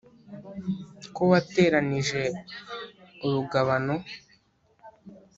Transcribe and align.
ko 1.15 1.21
wateranije 1.31 2.23
urugabano. 3.25 3.95